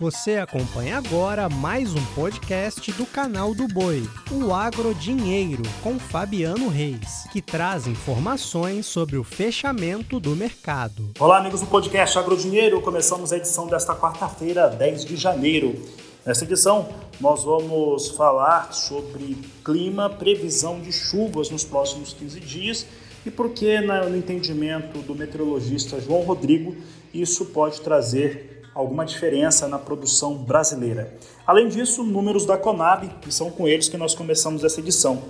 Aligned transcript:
Você 0.00 0.36
acompanha 0.36 0.96
agora 0.96 1.48
mais 1.48 1.92
um 1.92 2.04
podcast 2.14 2.92
do 2.92 3.04
canal 3.04 3.52
do 3.52 3.66
Boi, 3.66 4.08
o 4.30 4.54
Agro 4.54 4.94
Dinheiro, 4.94 5.64
com 5.82 5.98
Fabiano 5.98 6.68
Reis, 6.68 7.26
que 7.32 7.42
traz 7.42 7.88
informações 7.88 8.86
sobre 8.86 9.16
o 9.16 9.24
fechamento 9.24 10.20
do 10.20 10.36
mercado. 10.36 11.10
Olá, 11.18 11.38
amigos 11.38 11.62
do 11.62 11.66
podcast 11.66 12.16
Agro 12.16 12.36
Dinheiro. 12.36 12.80
Começamos 12.80 13.32
a 13.32 13.38
edição 13.38 13.66
desta 13.66 13.92
quarta-feira, 13.92 14.68
10 14.68 15.04
de 15.04 15.16
janeiro. 15.16 15.74
Nesta 16.24 16.44
edição, 16.44 16.90
nós 17.20 17.42
vamos 17.42 18.10
falar 18.10 18.72
sobre 18.72 19.36
clima, 19.64 20.08
previsão 20.08 20.80
de 20.80 20.92
chuvas 20.92 21.50
nos 21.50 21.64
próximos 21.64 22.12
15 22.12 22.38
dias 22.38 22.86
e 23.26 23.32
por 23.32 23.50
que, 23.50 23.80
no 23.80 24.16
entendimento 24.16 25.00
do 25.00 25.12
meteorologista 25.12 26.00
João 26.00 26.20
Rodrigo, 26.20 26.76
isso 27.12 27.46
pode 27.46 27.80
trazer 27.80 28.57
alguma 28.78 29.04
diferença 29.04 29.66
na 29.66 29.76
produção 29.76 30.36
brasileira. 30.36 31.12
Além 31.44 31.66
disso, 31.66 32.04
números 32.04 32.46
da 32.46 32.56
Conab, 32.56 33.08
que 33.20 33.34
são 33.34 33.50
com 33.50 33.66
eles 33.66 33.88
que 33.88 33.96
nós 33.96 34.14
começamos 34.14 34.62
essa 34.62 34.78
edição. 34.78 35.24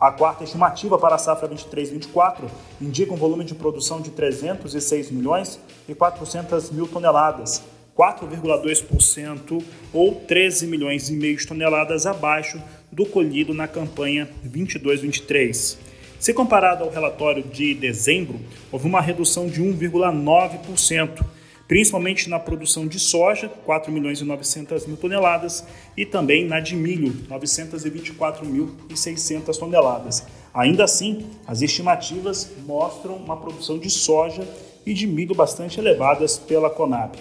A 0.00 0.10
quarta 0.10 0.42
estimativa 0.42 0.98
para 0.98 1.14
a 1.14 1.18
safra 1.18 1.48
23-24 1.48 2.50
indica 2.80 3.12
um 3.12 3.16
volume 3.16 3.44
de 3.44 3.54
produção 3.54 4.00
de 4.00 4.10
306 4.10 5.12
milhões 5.12 5.60
e 5.88 5.94
400 5.94 6.72
mil 6.72 6.88
toneladas, 6.88 7.62
4,2% 7.96 9.62
ou 9.92 10.16
13 10.16 10.66
milhões 10.66 11.08
e 11.08 11.12
meio 11.12 11.36
de 11.36 11.46
toneladas 11.46 12.04
abaixo 12.04 12.60
do 12.90 13.06
colhido 13.06 13.54
na 13.54 13.68
campanha 13.68 14.28
22-23. 14.44 15.76
Se 16.18 16.34
comparado 16.34 16.82
ao 16.82 16.90
relatório 16.90 17.44
de 17.44 17.74
dezembro, 17.74 18.40
houve 18.72 18.88
uma 18.88 19.00
redução 19.00 19.46
de 19.46 19.62
1,9%, 19.62 21.37
principalmente 21.68 22.28
na 22.30 22.40
produção 22.40 22.86
de 22.86 22.98
soja, 22.98 23.50
4 23.66 23.92
milhões 23.92 24.22
e 24.22 24.24
900 24.24 24.86
mil 24.86 24.96
toneladas, 24.96 25.66
e 25.94 26.06
também 26.06 26.46
na 26.46 26.60
de 26.60 26.74
milho, 26.74 27.12
924.600 27.28 29.58
toneladas. 29.58 30.24
Ainda 30.54 30.84
assim, 30.84 31.26
as 31.46 31.60
estimativas 31.60 32.50
mostram 32.66 33.16
uma 33.16 33.36
produção 33.36 33.78
de 33.78 33.90
soja 33.90 34.48
e 34.86 34.94
de 34.94 35.06
milho 35.06 35.34
bastante 35.34 35.78
elevadas 35.78 36.38
pela 36.38 36.70
Conab. 36.70 37.18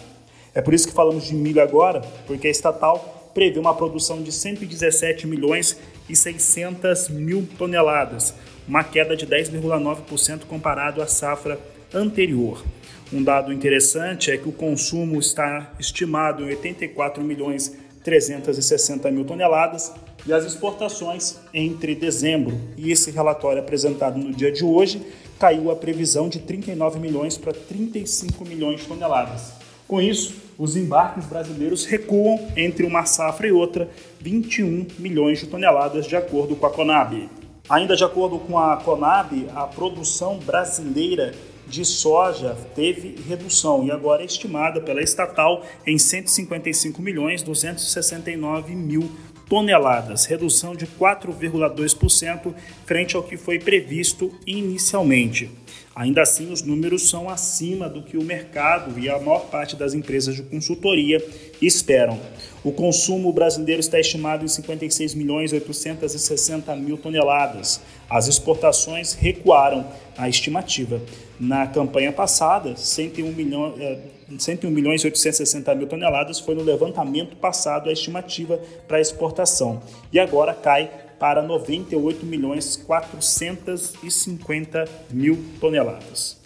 É 0.56 0.62
por 0.62 0.74
isso 0.74 0.88
que 0.88 0.94
falamos 0.94 1.26
de 1.26 1.36
milho 1.36 1.62
agora, 1.62 2.00
porque 2.26 2.48
a 2.48 2.52
estatal 2.52 3.30
prevê 3.34 3.60
uma 3.60 3.76
produção 3.76 4.24
de 4.24 4.32
117 4.32 5.28
milhões 5.28 5.78
e 6.10 6.16
600 6.16 7.10
mil 7.10 7.46
toneladas, 7.58 8.34
uma 8.66 8.82
queda 8.84 9.14
de 9.16 9.28
10,9% 9.28 10.46
comparado 10.46 11.02
à 11.02 11.08
safra 11.08 11.60
anterior. 11.94 12.64
Um 13.12 13.24
dado 13.24 13.54
interessante 13.54 14.32
é 14.32 14.38
que 14.38 14.50
o 14.50 14.52
consumo 14.52 15.18
está 15.18 15.72
estimado 15.80 16.44
em 16.44 16.48
84 16.48 17.24
milhões 17.24 17.74
360 18.04 19.10
mil 19.12 19.24
toneladas 19.24 19.94
e 20.26 20.34
as 20.34 20.44
exportações 20.44 21.38
entre 21.54 21.96
dezembro 21.96 22.60
e 22.76 22.92
esse 22.92 23.12
relatório 23.12 23.62
apresentado 23.62 24.18
no 24.18 24.34
dia 24.34 24.52
de 24.52 24.66
hoje 24.66 25.02
caiu 25.40 25.72
a 25.72 25.76
previsão 25.76 26.28
de 26.28 26.40
39 26.40 27.00
milhões 27.00 27.38
para 27.38 27.54
35 27.54 28.44
milhões 28.44 28.82
de 28.82 28.88
toneladas. 28.88 29.54
Com 29.88 30.02
isso, 30.02 30.36
os 30.58 30.76
embarques 30.76 31.26
brasileiros 31.26 31.86
recuam 31.86 32.48
entre 32.58 32.86
uma 32.86 33.06
safra 33.06 33.48
e 33.48 33.52
outra 33.54 33.90
21 34.20 34.88
milhões 35.00 35.40
de 35.40 35.48
toneladas, 35.48 36.06
de 36.06 36.16
acordo 36.18 36.58
com 36.58 36.66
a 36.66 36.70
Conab. 36.70 37.30
Ainda 37.70 37.96
de 37.96 38.04
acordo 38.04 38.40
com 38.40 38.60
a 38.60 38.76
Conab, 38.78 39.48
a 39.56 39.66
produção 39.66 40.40
brasileira 40.40 41.34
de 41.70 41.84
soja 41.84 42.58
teve 42.76 43.16
redução 43.28 43.86
e 43.86 43.92
agora 43.92 44.22
é 44.22 44.26
estimada 44.26 44.82
pela 44.82 45.02
estatal 45.02 45.66
em 45.86 45.98
155 45.98 47.02
milhões 47.02 47.44
269 47.44 48.74
mil 48.76 49.10
toneladas, 49.50 50.26
redução 50.26 50.76
de 50.76 50.86
4,2% 50.86 52.54
frente 52.86 53.16
ao 53.16 53.24
que 53.24 53.38
foi 53.38 53.60
previsto 53.60 54.34
inicialmente. 54.46 55.50
Ainda 55.96 56.22
assim, 56.22 56.52
os 56.52 56.62
números 56.62 57.10
são 57.10 57.28
acima 57.28 57.90
do 57.90 58.04
que 58.04 58.18
o 58.18 58.24
mercado 58.24 59.00
e 59.00 59.10
a 59.10 59.18
maior 59.18 59.48
parte 59.48 59.76
das 59.76 59.96
empresas 59.96 60.36
de 60.36 60.44
consultoria 60.44 61.24
esperam. 61.60 62.20
O 62.68 62.72
consumo 62.74 63.32
brasileiro 63.32 63.80
está 63.80 63.98
estimado 63.98 64.44
em 64.44 64.48
56 64.50 65.14
milhões 65.14 65.54
860 65.54 66.76
mil 66.76 66.98
toneladas. 66.98 67.80
As 68.10 68.28
exportações 68.28 69.14
recuaram 69.14 69.88
a 70.18 70.28
estimativa. 70.28 71.02
Na 71.40 71.66
campanha 71.66 72.12
passada, 72.12 72.76
101 72.76 73.32
milhões, 73.32 74.02
101 74.38 74.70
milhões 74.70 75.06
860 75.06 75.74
mil 75.76 75.88
toneladas 75.88 76.42
foi 76.42 76.56
no 76.56 76.62
levantamento 76.62 77.38
passado 77.38 77.90
a 77.90 77.94
estimativa 77.94 78.60
para 78.86 79.00
exportação 79.00 79.82
e 80.12 80.20
agora 80.20 80.54
cai 80.54 80.92
para 81.18 81.42
98 81.42 82.26
milhões 82.26 82.76
450 82.76 84.84
mil 85.10 85.42
toneladas. 85.62 86.37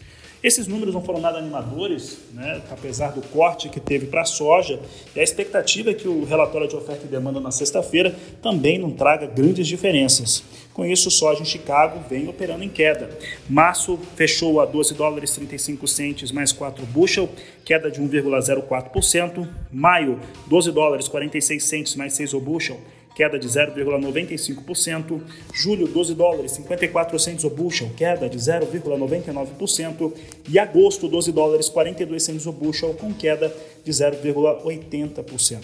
Esses 0.44 0.66
números 0.66 0.94
não 0.94 1.04
foram 1.04 1.22
nada 1.22 1.38
animadores, 1.38 2.18
né, 2.34 2.62
apesar 2.72 3.12
do 3.12 3.22
corte 3.22 3.70
que 3.70 3.80
teve 3.80 4.08
para 4.08 4.22
a 4.22 4.26
soja, 4.26 4.80
e 5.16 5.20
a 5.20 5.24
expectativa 5.24 5.92
é 5.92 5.94
que 5.94 6.08
o 6.08 6.24
relatório 6.24 6.68
de 6.68 6.76
oferta 6.76 7.06
e 7.06 7.08
demanda 7.08 7.40
na 7.40 7.52
sexta-feira 7.52 8.16
também 8.42 8.80
não 8.80 8.90
traga 8.90 9.28
grandes 9.28 9.68
diferenças. 9.68 10.44
Com 10.74 10.84
isso, 10.84 11.12
soja 11.12 11.42
em 11.42 11.46
Chicago 11.46 12.04
vem 12.10 12.28
operando 12.28 12.64
em 12.64 12.70
queda. 12.70 13.10
Março 13.48 14.00
fechou 14.16 14.60
a 14.62 14.66
12 14.66 14.96
dólares 14.96 15.32
35 15.32 15.88
centes 15.88 16.32
mais 16.32 16.52
4 16.52 16.86
bushel, 16.88 17.30
queda 17.64 17.92
de 17.92 18.02
1,04%. 18.02 19.48
Maio, 19.72 20.20
12 20.48 20.72
dólares 20.72 21.08
46 21.08 21.64
centes 21.64 21.96
mais 21.96 22.14
6 22.14 22.34
o 22.34 22.40
bushel, 22.40 22.80
queda 23.16 23.38
de 23.38 23.48
0,95%. 23.48 25.22
Julho, 25.54 25.88
12 25.88 26.16
dólares, 26.16 26.52
54 26.52 27.20
centos 27.20 27.44
o 27.44 27.50
bushel, 27.50 27.92
queda 27.96 28.30
de 28.30 28.38
0,99%. 28.38 30.14
E 30.50 30.60
agosto, 30.60 31.08
12 31.08 31.32
dólares, 31.32 31.70
42 31.70 32.24
centos 32.24 32.46
o 32.46 32.52
bushel, 32.52 32.94
com 32.94 33.14
queda 33.14 33.54
de 33.84 33.92
0,80%. 33.92 35.60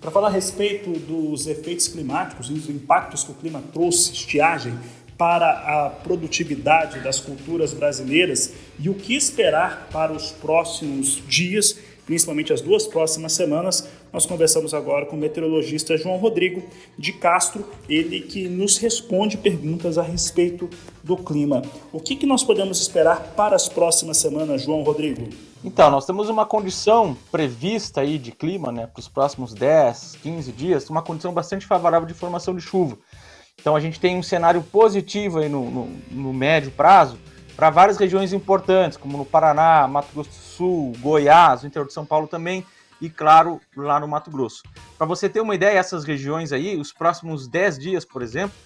Para 0.00 0.10
falar 0.10 0.28
a 0.28 0.30
respeito 0.32 0.90
dos 0.90 1.46
efeitos 1.46 1.88
climáticos 1.88 2.50
e 2.50 2.52
dos 2.52 2.68
impactos 2.68 3.24
que 3.24 3.30
o 3.30 3.34
clima 3.34 3.62
trouxe, 3.72 4.12
estiagem, 4.12 4.74
para 5.16 5.86
a 5.86 5.90
produtividade 5.90 7.00
das 7.00 7.20
culturas 7.20 7.72
brasileiras 7.72 8.52
e 8.78 8.90
o 8.90 8.94
que 8.94 9.14
esperar 9.14 9.88
para 9.92 10.12
os 10.12 10.30
próximos 10.32 11.22
dias, 11.26 11.78
principalmente 12.06 12.52
as 12.52 12.60
duas 12.60 12.86
próximas 12.86 13.32
semanas, 13.32 13.88
nós 14.12 14.26
conversamos 14.26 14.74
agora 14.74 15.06
com 15.06 15.16
o 15.16 15.18
meteorologista 15.18 15.96
João 15.96 16.16
Rodrigo 16.18 16.62
de 16.98 17.12
Castro, 17.12 17.64
ele 17.88 18.20
que 18.20 18.48
nos 18.48 18.76
responde 18.76 19.36
perguntas 19.36 19.98
a 19.98 20.02
respeito 20.02 20.68
do 21.02 21.16
clima. 21.16 21.62
O 21.92 22.00
que, 22.00 22.16
que 22.16 22.26
nós 22.26 22.44
podemos 22.44 22.80
esperar 22.80 23.34
para 23.36 23.56
as 23.56 23.68
próximas 23.68 24.18
semanas, 24.18 24.62
João 24.62 24.82
Rodrigo? 24.82 25.28
Então, 25.64 25.90
nós 25.90 26.04
temos 26.04 26.28
uma 26.28 26.44
condição 26.44 27.16
prevista 27.32 28.02
aí 28.02 28.18
de 28.18 28.32
clima, 28.32 28.70
né, 28.70 28.86
para 28.86 29.00
os 29.00 29.08
próximos 29.08 29.54
10, 29.54 30.18
15 30.22 30.52
dias, 30.52 30.90
uma 30.90 31.02
condição 31.02 31.32
bastante 31.32 31.66
favorável 31.66 32.06
de 32.06 32.12
formação 32.12 32.54
de 32.54 32.60
chuva. 32.60 32.98
Então, 33.58 33.74
a 33.74 33.80
gente 33.80 33.98
tem 33.98 34.16
um 34.16 34.22
cenário 34.22 34.62
positivo 34.62 35.38
aí 35.38 35.48
no, 35.48 35.70
no, 35.70 35.88
no 36.10 36.32
médio 36.34 36.70
prazo 36.70 37.16
para 37.56 37.70
várias 37.70 37.96
regiões 37.96 38.32
importantes, 38.32 38.98
como 38.98 39.16
no 39.16 39.24
Paraná, 39.24 39.86
Mato 39.86 40.08
Grosso 40.12 40.30
do 40.30 40.34
Sul, 40.34 40.92
Goiás, 40.98 41.62
o 41.62 41.66
interior 41.66 41.86
de 41.86 41.92
São 41.92 42.04
Paulo 42.04 42.26
também, 42.26 42.64
e 43.00 43.08
claro, 43.08 43.60
lá 43.76 44.00
no 44.00 44.08
Mato 44.08 44.30
Grosso. 44.30 44.62
Para 44.96 45.06
você 45.06 45.28
ter 45.28 45.40
uma 45.40 45.54
ideia, 45.54 45.78
essas 45.78 46.04
regiões 46.04 46.52
aí, 46.52 46.76
os 46.76 46.92
próximos 46.92 47.46
10 47.46 47.78
dias, 47.78 48.04
por 48.04 48.22
exemplo, 48.22 48.56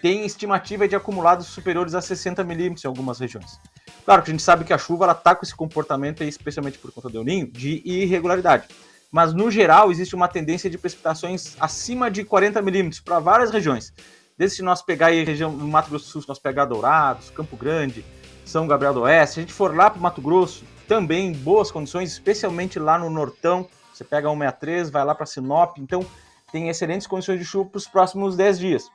tem 0.00 0.24
estimativa 0.24 0.86
de 0.86 0.94
acumulados 0.94 1.46
superiores 1.46 1.94
a 1.94 2.00
60 2.00 2.44
milímetros 2.44 2.84
em 2.84 2.88
algumas 2.88 3.18
regiões. 3.18 3.58
Claro 4.04 4.22
que 4.22 4.30
a 4.30 4.32
gente 4.32 4.42
sabe 4.42 4.64
que 4.64 4.72
a 4.72 4.78
chuva 4.78 5.10
está 5.10 5.34
com 5.34 5.44
esse 5.44 5.54
comportamento, 5.54 6.22
aí, 6.22 6.28
especialmente 6.28 6.78
por 6.78 6.92
conta 6.92 7.08
do 7.08 7.24
ninho, 7.24 7.50
de 7.50 7.82
irregularidade. 7.84 8.68
Mas, 9.10 9.32
no 9.32 9.50
geral, 9.50 9.90
existe 9.90 10.14
uma 10.14 10.28
tendência 10.28 10.68
de 10.68 10.78
precipitações 10.78 11.56
acima 11.58 12.10
de 12.10 12.24
40 12.24 12.60
milímetros 12.62 13.00
para 13.00 13.18
várias 13.18 13.50
regiões. 13.50 13.92
Desde 14.36 14.58
se 14.58 14.62
nós 14.62 14.82
pegar 14.82 15.06
aí 15.06 15.22
a 15.22 15.24
região 15.24 15.56
do 15.56 15.66
Mato 15.66 15.90
Grosso 15.90 16.04
do 16.04 16.10
Sul, 16.10 16.22
se 16.22 16.28
nós 16.28 16.38
pegar 16.38 16.66
Dourados, 16.66 17.30
Campo 17.30 17.56
Grande, 17.56 18.04
São 18.48 18.66
Gabriel 18.66 18.94
do 18.94 19.02
Oeste, 19.02 19.34
se 19.34 19.40
a 19.40 19.42
gente 19.42 19.52
for 19.52 19.76
lá 19.76 19.90
para 19.90 20.00
Mato 20.00 20.22
Grosso, 20.22 20.64
também 20.88 21.32
boas 21.32 21.70
condições, 21.70 22.10
especialmente 22.10 22.78
lá 22.78 22.98
no 22.98 23.10
Nortão. 23.10 23.68
Você 23.92 24.02
pega 24.02 24.26
163, 24.30 24.88
vai 24.88 25.04
lá 25.04 25.14
para 25.14 25.26
Sinop, 25.26 25.76
então 25.76 26.02
tem 26.50 26.70
excelentes 26.70 27.06
condições 27.06 27.38
de 27.38 27.44
chuva 27.44 27.68
para 27.68 27.76
os 27.76 27.86
próximos 27.86 28.36
10 28.36 28.58
dias. 28.58 28.90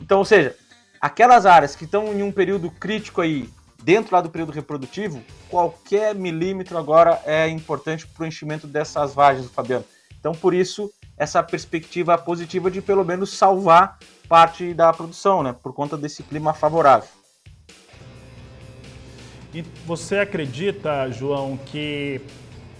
Então, 0.00 0.18
ou 0.18 0.24
seja, 0.24 0.54
aquelas 1.00 1.46
áreas 1.46 1.74
que 1.74 1.84
estão 1.84 2.12
em 2.12 2.22
um 2.22 2.30
período 2.30 2.70
crítico 2.70 3.20
aí, 3.20 3.50
dentro 3.82 4.14
lá 4.14 4.20
do 4.20 4.30
período 4.30 4.52
reprodutivo, 4.52 5.20
qualquer 5.50 6.14
milímetro 6.14 6.78
agora 6.78 7.20
é 7.26 7.48
importante 7.48 8.06
para 8.06 8.22
o 8.22 8.26
enchimento 8.26 8.68
dessas 8.68 9.12
vagens, 9.14 9.50
Fabiano. 9.50 9.84
Então, 10.20 10.30
por 10.30 10.54
isso, 10.54 10.92
essa 11.18 11.42
perspectiva 11.42 12.16
positiva 12.16 12.70
de 12.70 12.80
pelo 12.80 13.04
menos 13.04 13.36
salvar 13.36 13.98
parte 14.28 14.72
da 14.72 14.92
produção, 14.92 15.42
né, 15.42 15.52
por 15.60 15.72
conta 15.72 15.96
desse 15.96 16.22
clima 16.22 16.54
favorável. 16.54 17.08
E 19.54 19.62
você 19.86 20.18
acredita, 20.18 21.10
João, 21.10 21.58
que 21.58 22.20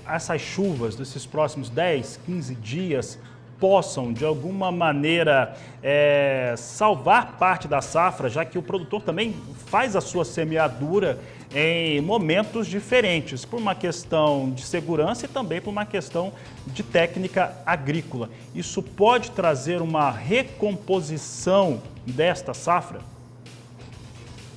essas 0.09 0.41
chuvas 0.41 0.97
desses 0.97 1.27
próximos 1.27 1.69
10, 1.69 2.21
15 2.25 2.55
dias 2.55 3.19
possam, 3.61 4.13
de 4.13 4.25
alguma 4.25 4.73
maneira, 4.73 5.55
é, 5.83 6.55
salvar 6.57 7.37
parte 7.39 7.69
da 7.69 7.81
safra, 7.81 8.29
já 8.29 8.45
que 8.45 8.59
o 8.59 8.63
produtor 8.63 9.03
também 9.03 9.37
faz 9.67 9.95
a 9.95 10.01
sua 10.01 10.25
semeadura 10.25 11.21
em 11.55 12.01
momentos 12.01 12.67
diferentes, 12.67 13.45
por 13.45 13.61
uma 13.61 13.75
questão 13.75 14.51
de 14.51 14.63
segurança 14.63 15.27
e 15.27 15.29
também 15.29 15.61
por 15.61 15.71
uma 15.71 15.85
questão 15.85 16.33
de 16.67 16.83
técnica 16.83 17.55
agrícola. 17.67 18.31
Isso 18.55 18.83
pode 18.83 19.31
trazer 19.31 19.83
uma 19.83 20.11
recomposição 20.11 21.83
desta 22.07 22.55
safra? 22.55 23.12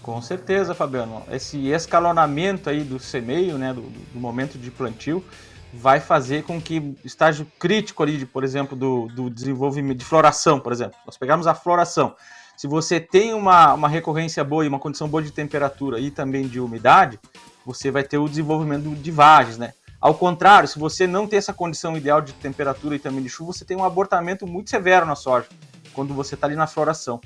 Com 0.06 0.22
certeza, 0.22 0.76
Fabiano. 0.76 1.24
Esse 1.32 1.68
escalonamento 1.70 2.70
aí 2.70 2.84
do 2.84 3.00
semeio, 3.00 3.58
né, 3.58 3.74
do, 3.74 3.82
do 3.82 4.20
momento 4.20 4.56
de 4.56 4.70
plantio, 4.70 5.26
vai 5.74 6.00
fazer 6.00 6.44
com 6.44 6.62
que 6.62 6.96
estágio 7.04 7.48
crítico 7.58 8.04
ali, 8.04 8.16
de, 8.20 8.26
por 8.28 8.44
exemplo, 8.44 8.78
do, 8.78 9.08
do 9.08 9.32
desenvolvimento 9.32 9.98
de 9.98 10.06
floração, 10.06 10.60
por 10.60 10.72
exemplo. 10.72 10.96
Nós 11.08 11.18
pegamos 11.18 11.48
a 11.48 11.56
floração. 11.56 12.16
Se 12.56 12.68
você 12.68 13.00
tem 13.00 13.34
uma, 13.34 13.74
uma 13.74 13.90
recorrência 13.90 14.44
boa 14.44 14.64
e 14.64 14.68
uma 14.68 14.78
condição 14.78 15.08
boa 15.08 15.24
de 15.24 15.32
temperatura 15.32 16.00
e 16.00 16.12
também 16.12 16.48
de 16.48 16.60
umidade, 16.60 17.20
você 17.66 17.90
vai 17.90 18.04
ter 18.04 18.20
o 18.20 18.30
desenvolvimento 18.30 18.88
de 18.88 19.10
vagens, 19.10 19.58
né? 19.58 19.74
Ao 20.00 20.14
contrário, 20.14 20.70
se 20.70 20.78
você 20.78 21.08
não 21.08 21.26
tem 21.26 21.40
essa 21.40 21.52
condição 21.52 21.98
ideal 21.98 22.22
de 22.22 22.32
temperatura 22.34 22.96
e 22.96 23.00
também 23.00 23.24
de 23.24 23.30
chuva, 23.30 23.54
você 23.54 23.66
tem 23.66 23.76
um 23.76 23.84
abortamento 23.84 24.46
muito 24.46 24.70
severo 24.70 25.04
na 25.04 25.16
soja, 25.16 25.48
quando 25.94 26.14
você 26.14 26.36
está 26.36 26.46
ali 26.46 26.56
na 26.56 26.68
floração, 26.68 27.20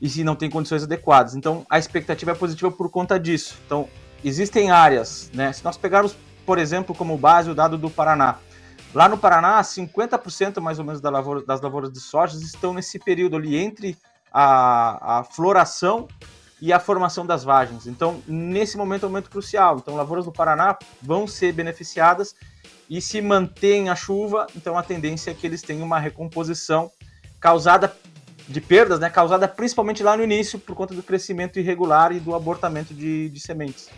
e 0.00 0.08
se 0.08 0.22
não 0.22 0.36
tem 0.36 0.48
condições 0.48 0.82
adequadas. 0.82 1.34
Então, 1.34 1.66
a 1.68 1.78
expectativa 1.78 2.32
é 2.32 2.34
positiva 2.34 2.70
por 2.70 2.90
conta 2.90 3.18
disso. 3.18 3.56
Então, 3.66 3.88
existem 4.24 4.70
áreas, 4.70 5.30
né? 5.34 5.52
Se 5.52 5.64
nós 5.64 5.76
pegarmos 5.76 6.16
por 6.48 6.56
exemplo, 6.56 6.94
como 6.94 7.18
base 7.18 7.50
o 7.50 7.54
dado 7.54 7.76
do 7.76 7.90
Paraná. 7.90 8.38
Lá 8.94 9.06
no 9.06 9.18
Paraná, 9.18 9.60
50% 9.60 10.62
mais 10.62 10.78
ou 10.78 10.84
menos 10.86 10.98
das 10.98 11.12
lavouras, 11.12 11.44
das 11.44 11.60
lavouras 11.60 11.92
de 11.92 12.00
soja 12.00 12.38
estão 12.38 12.72
nesse 12.72 12.98
período 12.98 13.36
ali 13.36 13.54
entre 13.54 13.98
a, 14.32 15.18
a 15.18 15.24
floração 15.24 16.08
e 16.58 16.72
a 16.72 16.80
formação 16.80 17.26
das 17.26 17.44
vagens. 17.44 17.86
Então, 17.86 18.22
nesse 18.26 18.78
momento 18.78 19.02
é 19.02 19.06
um 19.06 19.10
momento 19.10 19.28
crucial. 19.28 19.76
Então, 19.76 19.94
lavouras 19.94 20.24
do 20.24 20.32
Paraná 20.32 20.78
vão 21.02 21.26
ser 21.26 21.52
beneficiadas 21.52 22.34
e 22.88 22.98
se 23.02 23.20
mantém 23.20 23.90
a 23.90 23.94
chuva, 23.94 24.46
então 24.56 24.78
a 24.78 24.82
tendência 24.82 25.32
é 25.32 25.34
que 25.34 25.46
eles 25.46 25.60
tenham 25.60 25.84
uma 25.84 25.98
recomposição 25.98 26.90
causada 27.38 27.94
de 28.48 28.60
perdas, 28.60 28.98
né, 28.98 29.10
causada 29.10 29.46
principalmente 29.46 30.02
lá 30.02 30.16
no 30.16 30.24
início 30.24 30.58
por 30.58 30.74
conta 30.74 30.94
do 30.94 31.02
crescimento 31.02 31.58
irregular 31.58 32.12
e 32.12 32.18
do 32.18 32.34
abortamento 32.34 32.94
de, 32.94 33.28
de 33.28 33.40
sementes. 33.40 33.90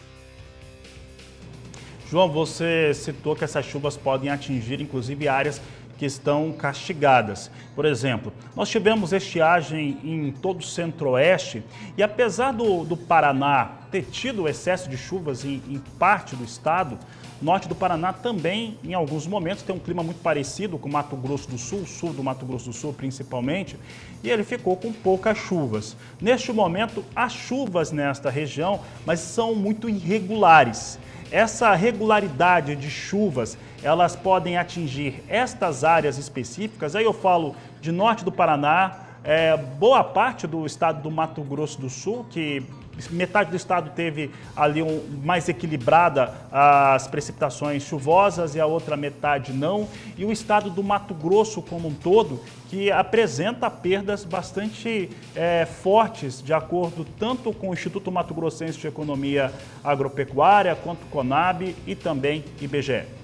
João, 2.11 2.29
você 2.29 2.93
citou 2.93 3.37
que 3.37 3.45
essas 3.45 3.65
chuvas 3.65 3.97
podem 3.97 4.31
atingir 4.31 4.81
inclusive 4.81 5.29
áreas 5.29 5.61
que 5.97 6.07
estão 6.07 6.51
castigadas. 6.51 7.51
Por 7.77 7.85
exemplo, 7.85 8.33
nós 8.57 8.69
tivemos 8.69 9.13
estiagem 9.13 9.99
em 10.03 10.33
todo 10.33 10.61
o 10.61 10.65
centro-oeste 10.65 11.63
e 11.97 12.03
apesar 12.03 12.53
do, 12.53 12.85
do 12.85 12.97
Paraná 12.97 13.73
ter 13.91 14.07
tido 14.07 14.49
excesso 14.49 14.89
de 14.89 14.97
chuvas 14.97 15.45
em, 15.45 15.63
em 15.69 15.79
parte 15.99 16.35
do 16.35 16.43
estado, 16.43 16.99
norte 17.41 17.69
do 17.69 17.75
Paraná 17.75 18.13
também, 18.13 18.77
em 18.85 18.93
alguns 18.93 19.27
momentos, 19.27 19.63
tem 19.63 19.75
um 19.75 19.79
clima 19.79 20.03
muito 20.03 20.21
parecido 20.21 20.79
com 20.79 20.89
o 20.89 20.93
Mato 20.93 21.17
Grosso 21.17 21.49
do 21.49 21.57
Sul, 21.57 21.87
sul 21.87 22.13
do 22.13 22.23
Mato 22.23 22.45
Grosso 22.45 22.67
do 22.67 22.73
Sul 22.73 22.93
principalmente, 22.93 23.77
e 24.23 24.29
ele 24.29 24.45
ficou 24.45 24.77
com 24.77 24.93
poucas 24.93 25.39
chuvas. 25.39 25.97
Neste 26.21 26.53
momento, 26.53 27.05
há 27.17 27.29
chuvas 27.29 27.91
nesta 27.91 28.29
região, 28.29 28.81
mas 29.07 29.21
são 29.21 29.55
muito 29.55 29.89
irregulares. 29.89 30.99
Essa 31.31 31.75
regularidade 31.75 32.75
de 32.75 32.91
chuvas, 32.91 33.57
elas 33.83 34.17
podem 34.17 34.59
atingir 34.59 35.23
estas 35.29 35.85
áreas 35.85 36.19
específicas. 36.19 36.97
Aí 36.97 37.05
eu 37.05 37.13
falo 37.13 37.55
de 37.81 37.93
norte 37.93 38.25
do 38.25 38.33
Paraná, 38.33 39.10
é, 39.23 39.57
boa 39.57 40.03
parte 40.03 40.47
do 40.47 40.65
estado 40.65 41.03
do 41.03 41.11
Mato 41.11 41.43
Grosso 41.43 41.81
do 41.81 41.91
Sul, 41.91 42.27
que 42.31 42.63
metade 43.11 43.51
do 43.51 43.57
estado 43.57 43.91
teve 43.95 44.31
ali 44.55 44.83
um, 44.83 45.01
mais 45.23 45.49
equilibrada 45.49 46.35
as 46.51 47.07
precipitações 47.07 47.83
chuvosas 47.83 48.55
e 48.55 48.61
a 48.61 48.67
outra 48.67 48.97
metade 48.97 49.53
não. 49.53 49.89
E 50.17 50.25
o 50.25 50.33
estado 50.33 50.71
do 50.71 50.83
Mato 50.83 51.15
Grosso 51.15 51.63
como 51.63 51.89
um 51.89 51.95
todo, 51.95 52.41
que 52.69 52.91
apresenta 52.91 53.71
perdas 53.71 54.25
bastante 54.25 55.11
é, 55.35 55.67
fortes, 55.67 56.43
de 56.43 56.53
acordo 56.53 57.07
tanto 57.19 57.53
com 57.53 57.71
o 57.71 57.73
Instituto 57.73 58.11
Mato 58.13 58.35
Grossense 58.35 58.79
de 58.79 58.87
Economia 58.87 59.53
Agropecuária, 59.83 60.75
quanto 60.77 61.07
Conab 61.07 61.75
e 61.87 61.95
também 61.95 62.45
IBGE. 62.61 63.20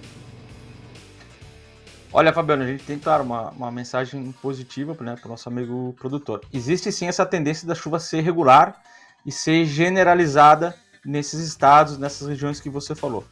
Olha, 2.19 2.33
Fabiano, 2.33 2.63
a 2.63 2.67
gente 2.67 2.83
tem, 2.83 2.99
claro, 2.99 3.23
uma, 3.23 3.51
uma 3.51 3.71
mensagem 3.71 4.33
positiva 4.41 4.97
né, 5.01 5.17
para 5.17 5.27
o 5.27 5.31
nosso 5.33 5.51
amigo 5.51 5.95
produtor. 5.99 6.41
Existe 6.51 6.91
sim 6.91 7.07
essa 7.07 7.27
tendência 7.27 7.69
da 7.69 7.75
chuva 7.75 8.01
ser 8.01 8.23
regular 8.23 8.81
e 9.27 9.31
ser 9.31 9.67
generalizada 9.67 10.75
nesses 11.05 11.41
estados, 11.41 11.99
nessas 11.99 12.27
regiões 12.27 12.59
que 12.59 12.71
você 12.71 12.95
falou. 12.95 13.23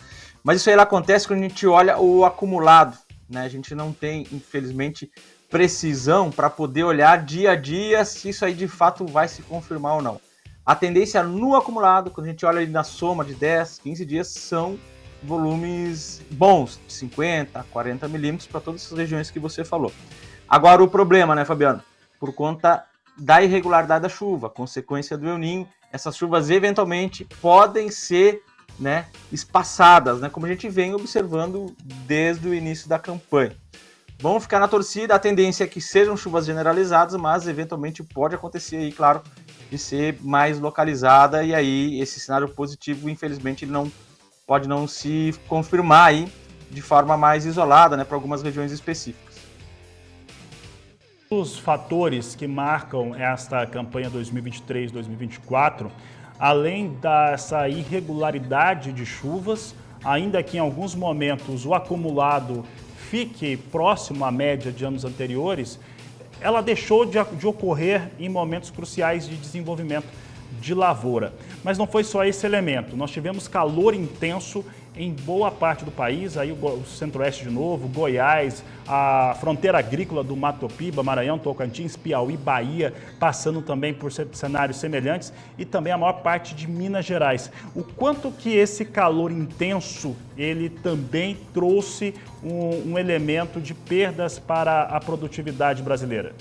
Mas 0.42 0.60
isso 0.60 0.69
aí 0.69 0.78
acontece 0.78 1.26
quando 1.26 1.40
a 1.40 1.48
gente 1.48 1.66
olha 1.66 1.98
o 1.98 2.26
acumulado, 2.26 2.98
né? 3.26 3.46
A 3.46 3.48
gente 3.48 3.75
não 3.75 3.90
tem, 3.90 4.26
infelizmente, 4.31 5.10
precisão 5.48 6.31
para 6.31 6.50
poder 6.50 6.84
olhar 6.84 7.25
dia 7.25 7.52
a 7.52 7.56
dia 7.56 8.04
se 8.04 8.28
isso 8.28 8.44
aí 8.44 8.52
de 8.52 8.69
fato 8.69 9.06
vai 9.06 9.28
se 9.28 9.40
confirmar 9.40 9.94
ou 9.94 10.02
não. 10.02 10.20
A 10.66 10.75
tendência 10.75 11.22
no 11.22 11.56
acumulado, 11.56 12.10
quando 12.10 12.26
a 12.26 12.31
gente 12.31 12.44
olha 12.44 12.58
ali 12.58 12.70
na 12.70 12.84
soma 12.84 13.25
de 13.25 13.34
10, 13.34 13.78
15 13.78 14.04
dias, 14.04 14.28
são 14.28 14.78
volumes 15.26 16.23
bons, 16.31 16.81
de 16.87 16.93
50, 16.93 17.65
40 17.71 18.09
milímetros 18.09 18.47
para 18.47 18.61
todas 18.61 18.85
essas 18.85 18.97
regiões 18.97 19.31
que 19.31 19.38
você 19.38 19.65
falou. 19.65 19.93
Agora 20.49 20.82
o 20.82 20.88
problema, 20.88 21.35
né, 21.35 21.44
Fabiano? 21.44 21.82
Por 22.21 22.32
conta 22.35 22.85
da 23.17 23.43
irregularidade 23.43 24.03
da 24.03 24.09
chuva, 24.09 24.50
consequência 24.50 25.17
do 25.17 25.29
El 25.29 25.38
Ninho, 25.38 25.69
essas 25.93 26.17
chuvas 26.17 26.50
eventualmente 26.50 27.25
podem 27.41 27.91
ser 27.91 28.43
né, 28.79 29.06
espaçadas, 29.31 30.21
né, 30.21 30.29
como 30.29 30.47
a 30.47 30.49
gente 30.49 30.69
vem 30.69 30.94
observando 30.94 31.75
desde 32.06 32.49
o 32.49 32.55
início 32.55 32.88
da 32.88 32.99
campanha. 32.99 33.56
Vamos 34.19 34.44
ficar 34.44 34.59
na 34.59 34.69
torcida, 34.69 35.15
a 35.15 35.19
tendência 35.19 35.65
é 35.65 35.67
que 35.67 35.81
sejam 35.81 36.17
chuvas 36.17 36.47
generalizadas, 36.47 37.15
mas 37.15 37.47
eventualmente 37.47 38.03
pode 38.03 38.35
acontecer 38.35 38.77
aí, 38.77 38.93
claro, 38.93 39.23
de 39.70 39.79
ser 39.79 40.19
mais 40.20 40.59
localizada 40.59 41.43
e 41.43 41.55
aí 41.55 42.00
esse 42.00 42.20
cenário 42.20 42.49
positivo, 42.49 43.09
infelizmente, 43.11 43.67
não 43.67 43.91
pode 44.46 44.69
não 44.69 44.87
se 44.87 45.35
confirmar 45.49 46.08
aí 46.08 46.29
de 46.70 46.82
forma 46.82 47.17
mais 47.17 47.46
isolada, 47.46 47.96
né, 47.96 48.05
para 48.05 48.14
algumas 48.14 48.43
regiões 48.43 48.72
específicas. 48.72 49.34
Os 51.31 51.58
fatores 51.58 52.34
que 52.34 52.46
marcam 52.46 53.15
esta 53.15 53.67
campanha 53.67 54.10
2023-2024, 54.10 55.91
além 56.39 56.93
dessa 56.94 57.69
irregularidade 57.69 58.93
de 58.93 59.06
chuvas, 59.06 59.74
ainda 60.05 60.43
que 60.43 60.58
em 60.58 60.60
alguns 60.60 60.94
momentos 60.94 61.65
o 61.65 61.72
acumulado 61.72 62.65
fique 63.10 63.56
próximo 63.56 64.27
à 64.27 64.31
média 64.31 64.70
de 64.70 64.84
anos 64.84 65.06
anteriores, 65.06 65.81
ela 66.41 66.60
deixou 66.60 67.06
de, 67.06 67.17
de 67.39 67.46
ocorrer 67.46 68.10
em 68.19 68.29
momentos 68.29 68.70
cruciais 68.70 69.27
de 69.27 69.36
desenvolvimento 69.36 70.06
de 70.60 70.74
lavoura. 70.74 71.32
Mas 71.63 71.79
não 71.79 71.86
foi 71.86 72.05
só 72.05 72.24
esse 72.24 72.46
elemento. 72.46 72.96
Nós 72.96 73.10
tivemos 73.10 73.48
calor 73.48 73.94
intenso 73.94 74.65
em 74.96 75.13
boa 75.13 75.51
parte 75.51 75.84
do 75.84 75.91
país, 75.91 76.36
aí 76.36 76.53
o 76.53 76.84
centro-oeste 76.86 77.44
de 77.44 77.51
novo, 77.51 77.89
Goiás, 77.89 78.65
a 78.86 79.36
fronteira 79.41 79.79
agrícola 79.79 80.22
do 80.22 80.36
Mato 80.36 80.69
Piba, 80.69 81.03
Maranhão, 81.03 81.39
Tocantins, 81.39 81.96
Piauí, 81.96 82.36
Bahia, 82.36 82.94
passando 83.19 83.60
também 83.60 83.93
por 83.93 84.13
cenários 84.13 84.79
semelhantes 84.79 85.32
e 85.58 85.65
também 85.65 85.93
a 85.93 85.98
maior 85.98 86.20
parte 86.22 86.55
de 86.55 86.69
Minas 86.69 87.05
Gerais. 87.05 87.51
O 87.74 87.82
quanto 87.82 88.31
que 88.31 88.55
esse 88.55 88.84
calor 88.84 89.32
intenso, 89.32 90.15
ele 90.36 90.69
também 90.69 91.36
trouxe 91.53 92.15
um, 92.43 92.93
um 92.93 92.98
elemento 92.98 93.60
de 93.60 93.74
perdas 93.74 94.39
para 94.39 94.82
a 94.82 95.01
produtividade 95.01 95.82
brasileira? 95.82 96.32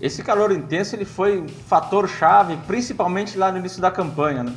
Esse 0.00 0.22
calor 0.22 0.50
intenso 0.52 0.96
ele 0.96 1.04
foi 1.04 1.40
um 1.40 1.48
fator 1.48 2.08
chave, 2.08 2.56
principalmente 2.66 3.38
lá 3.38 3.50
no 3.52 3.58
início 3.58 3.80
da 3.80 3.90
campanha, 3.90 4.42
né? 4.42 4.52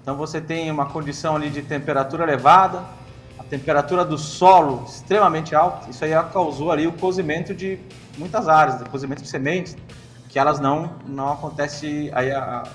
Então 0.00 0.16
você 0.16 0.40
tem 0.40 0.70
uma 0.70 0.86
condição 0.86 1.36
ali 1.36 1.50
de 1.50 1.62
temperatura 1.62 2.24
elevada, 2.24 2.84
a 3.38 3.44
temperatura 3.44 4.04
do 4.04 4.16
solo 4.16 4.84
extremamente 4.86 5.54
alta, 5.54 5.90
isso 5.90 6.04
aí 6.04 6.12
causou 6.32 6.70
ali 6.72 6.86
o 6.86 6.92
cozimento 6.92 7.54
de 7.54 7.78
muitas 8.16 8.48
áreas, 8.48 8.80
o 8.80 8.88
cozimento 8.90 9.22
de 9.22 9.28
sementes, 9.28 9.76
que 10.28 10.38
elas 10.38 10.58
não 10.58 10.94
não 11.06 11.32
acontece 11.32 12.10
aí 12.12 12.30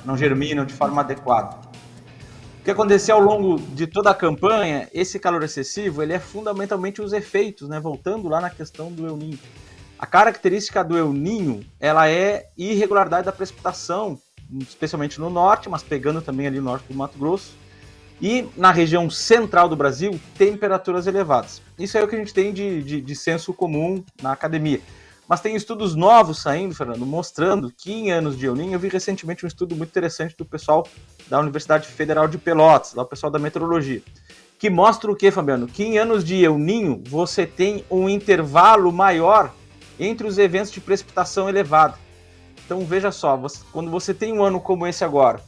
não 0.05 0.15
germinam 0.15 0.65
de 0.65 0.73
forma 0.73 1.01
adequada. 1.01 1.57
O 2.59 2.63
que 2.63 2.71
aconteceu 2.71 3.15
ao 3.15 3.21
longo 3.21 3.59
de 3.59 3.87
toda 3.87 4.11
a 4.11 4.13
campanha, 4.13 4.87
esse 4.93 5.17
calor 5.17 5.43
excessivo, 5.43 6.03
ele 6.03 6.13
é 6.13 6.19
fundamentalmente 6.19 7.01
os 7.01 7.13
efeitos, 7.13 7.67
né? 7.67 7.79
Voltando 7.79 8.27
lá 8.27 8.39
na 8.39 8.49
questão 8.49 8.91
do 8.91 9.07
El 9.07 9.17
Ninho. 9.17 9.39
A 9.99 10.05
característica 10.05 10.83
do 10.83 10.97
El 10.97 11.11
Ninho, 11.11 11.65
ela 11.79 12.09
é 12.09 12.49
irregularidade 12.57 13.25
da 13.25 13.31
precipitação 13.31 14.17
especialmente 14.67 15.19
no 15.19 15.29
norte, 15.29 15.69
mas 15.69 15.83
pegando 15.83 16.21
também 16.21 16.47
ali 16.47 16.57
no 16.57 16.65
norte 16.65 16.87
do 16.87 16.95
Mato 16.95 17.17
Grosso, 17.17 17.53
E 18.21 18.49
na 18.57 18.69
região 18.69 19.09
central 19.09 19.69
do 19.69 19.77
Brasil, 19.77 20.19
temperaturas 20.37 21.07
elevadas. 21.07 21.61
Isso 21.77 21.97
é 21.97 22.03
o 22.03 22.07
que 22.07 22.15
a 22.15 22.19
gente 22.19 22.33
tem 22.33 22.51
de, 22.51 22.83
de, 22.83 22.99
de 22.99 23.15
senso 23.15 23.53
comum 23.53 24.03
na 24.21 24.33
academia. 24.33 24.81
Mas 25.25 25.39
tem 25.39 25.55
estudos 25.55 25.95
novos 25.95 26.41
saindo, 26.41 26.75
Fernando, 26.75 27.05
mostrando 27.05 27.71
que 27.71 27.93
em 27.93 28.11
anos 28.11 28.37
de 28.37 28.45
El 28.45 28.55
Niño, 28.55 28.73
eu 28.73 28.79
vi 28.79 28.89
recentemente 28.89 29.45
um 29.45 29.47
estudo 29.47 29.73
muito 29.73 29.89
interessante 29.91 30.35
do 30.37 30.43
pessoal 30.43 30.85
da 31.29 31.39
Universidade 31.39 31.87
Federal 31.87 32.27
de 32.27 32.37
Pelotas, 32.37 32.93
lá 32.93 33.03
o 33.03 33.05
pessoal 33.05 33.31
da 33.31 33.39
meteorologia, 33.39 34.01
que 34.57 34.69
mostra 34.69 35.09
o 35.09 35.15
que, 35.15 35.31
Fabiano? 35.31 35.65
Que 35.65 35.83
em 35.83 35.97
anos 35.97 36.25
de 36.25 36.43
El 36.43 36.57
Niño 36.57 37.01
você 37.07 37.45
tem 37.45 37.85
um 37.89 38.09
intervalo 38.09 38.91
maior 38.91 39.53
entre 39.99 40.25
os 40.25 40.37
eventos 40.37 40.71
de 40.71 40.79
precipitação 40.79 41.49
elevada. 41.49 41.97
Então 42.65 42.85
veja 42.85 43.11
só, 43.11 43.35
você, 43.35 43.59
quando 43.71 43.91
você 43.91 44.13
tem 44.13 44.31
um 44.31 44.43
ano 44.43 44.59
como 44.59 44.87
esse 44.87 45.03
agora, 45.03 45.41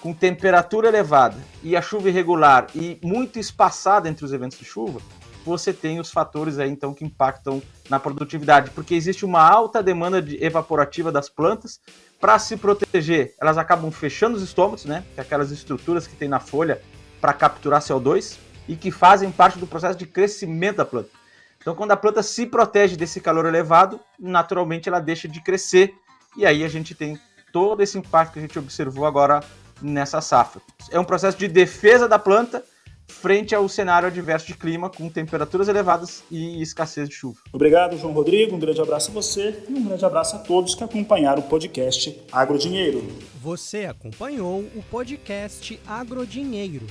com 0.00 0.14
temperatura 0.14 0.88
elevada 0.88 1.36
e 1.62 1.76
a 1.76 1.82
chuva 1.82 2.08
irregular 2.08 2.68
e 2.74 2.98
muito 3.02 3.38
espaçada 3.38 4.08
entre 4.08 4.24
os 4.24 4.32
eventos 4.32 4.58
de 4.58 4.64
chuva, 4.64 5.00
você 5.44 5.72
tem 5.72 5.98
os 5.98 6.10
fatores 6.10 6.58
aí 6.58 6.70
então 6.70 6.94
que 6.94 7.04
impactam 7.04 7.62
na 7.88 7.98
produtividade, 7.98 8.70
porque 8.70 8.94
existe 8.94 9.24
uma 9.24 9.40
alta 9.40 9.82
demanda 9.82 10.20
de 10.20 10.42
evaporativa 10.44 11.10
das 11.10 11.28
plantas 11.28 11.80
para 12.20 12.38
se 12.38 12.56
proteger. 12.56 13.34
Elas 13.40 13.56
acabam 13.56 13.90
fechando 13.90 14.36
os 14.36 14.42
estômagos, 14.42 14.84
né, 14.84 15.04
que 15.14 15.20
é 15.20 15.22
aquelas 15.22 15.50
estruturas 15.50 16.06
que 16.06 16.16
tem 16.16 16.28
na 16.28 16.40
folha 16.40 16.80
para 17.20 17.32
capturar 17.32 17.80
CO2 17.80 18.36
e 18.68 18.76
que 18.76 18.90
fazem 18.90 19.30
parte 19.30 19.58
do 19.58 19.66
processo 19.66 19.98
de 19.98 20.06
crescimento 20.06 20.76
da 20.76 20.84
planta. 20.84 21.17
Então, 21.60 21.74
quando 21.74 21.90
a 21.90 21.96
planta 21.96 22.22
se 22.22 22.46
protege 22.46 22.96
desse 22.96 23.20
calor 23.20 23.46
elevado, 23.46 24.00
naturalmente 24.18 24.88
ela 24.88 25.00
deixa 25.00 25.28
de 25.28 25.40
crescer 25.42 25.94
e 26.36 26.46
aí 26.46 26.64
a 26.64 26.68
gente 26.68 26.94
tem 26.94 27.18
todo 27.52 27.82
esse 27.82 27.98
impacto 27.98 28.34
que 28.34 28.38
a 28.38 28.42
gente 28.42 28.58
observou 28.58 29.04
agora 29.04 29.40
nessa 29.82 30.20
safra. 30.20 30.60
É 30.90 30.98
um 30.98 31.04
processo 31.04 31.36
de 31.36 31.48
defesa 31.48 32.08
da 32.08 32.18
planta 32.18 32.62
frente 33.08 33.54
ao 33.54 33.68
cenário 33.68 34.06
adverso 34.06 34.46
de 34.46 34.54
clima, 34.54 34.90
com 34.90 35.08
temperaturas 35.08 35.66
elevadas 35.66 36.22
e 36.30 36.60
escassez 36.62 37.08
de 37.08 37.14
chuva. 37.14 37.38
Obrigado, 37.52 37.96
João 37.96 38.12
Rodrigo. 38.12 38.54
Um 38.54 38.58
grande 38.58 38.80
abraço 38.80 39.10
a 39.10 39.14
você 39.14 39.64
e 39.68 39.72
um 39.72 39.82
grande 39.82 40.04
abraço 40.04 40.36
a 40.36 40.38
todos 40.38 40.74
que 40.74 40.84
acompanharam 40.84 41.40
o 41.40 41.48
podcast 41.48 42.20
Agrodinheiro. 42.30 43.02
Você 43.40 43.86
acompanhou 43.86 44.60
o 44.60 44.84
podcast 44.90 45.80
Agrodinheiro. 45.86 46.86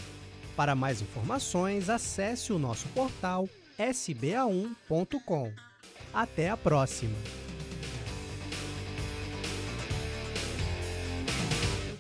Para 0.56 0.74
mais 0.74 1.02
informações, 1.02 1.88
acesse 1.90 2.52
o 2.52 2.58
nosso 2.58 2.88
portal 2.90 3.48
sba1.com. 3.78 5.52
Até 6.14 6.50
a 6.50 6.58
próxima! 6.58 7.47